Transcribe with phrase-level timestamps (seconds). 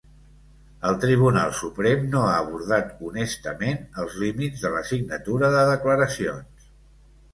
[0.91, 6.71] El Tribunal Suprem no ha abordat honestament els límits de la signatura de declaracions.